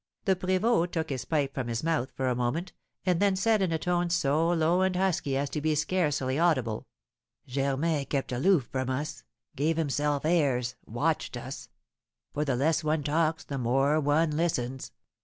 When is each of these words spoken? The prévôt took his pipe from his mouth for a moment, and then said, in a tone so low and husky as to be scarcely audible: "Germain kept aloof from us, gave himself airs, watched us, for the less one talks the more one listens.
The 0.25 0.35
prévôt 0.35 0.89
took 0.89 1.11
his 1.11 1.25
pipe 1.25 1.53
from 1.53 1.67
his 1.67 1.83
mouth 1.83 2.09
for 2.15 2.27
a 2.27 2.33
moment, 2.33 2.73
and 3.05 3.19
then 3.19 3.35
said, 3.35 3.61
in 3.61 3.71
a 3.71 3.77
tone 3.77 4.09
so 4.09 4.49
low 4.49 4.81
and 4.81 4.95
husky 4.95 5.37
as 5.37 5.47
to 5.51 5.61
be 5.61 5.75
scarcely 5.75 6.39
audible: 6.39 6.87
"Germain 7.45 8.07
kept 8.07 8.31
aloof 8.31 8.67
from 8.71 8.89
us, 8.89 9.21
gave 9.55 9.77
himself 9.77 10.25
airs, 10.25 10.73
watched 10.87 11.37
us, 11.37 11.69
for 12.33 12.43
the 12.43 12.55
less 12.55 12.83
one 12.83 13.03
talks 13.03 13.43
the 13.43 13.59
more 13.59 13.99
one 13.99 14.31
listens. 14.35 14.91